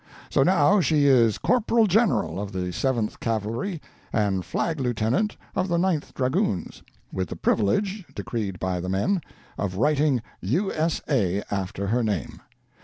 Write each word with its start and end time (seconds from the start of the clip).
So 0.31 0.41
now 0.41 0.79
she 0.81 1.05
is 1.05 1.37
Corporal 1.37 1.85
General 1.85 2.41
of 2.41 2.51
the 2.53 2.73
Seventh 2.73 3.19
Cavalry, 3.19 3.79
and 4.11 4.43
Flag 4.43 4.79
Lieutenant 4.79 5.37
of 5.55 5.67
the 5.67 5.77
Ninth 5.77 6.15
Dragoons, 6.15 6.81
with 7.13 7.29
the 7.29 7.35
privilege 7.35 8.03
(decreed 8.15 8.57
by 8.59 8.79
the 8.79 8.89
men) 8.89 9.21
of 9.59 9.75
writing 9.77 10.23
U.S.A. 10.41 11.43
after 11.53 11.85
her 11.85 12.01
name! 12.01 12.41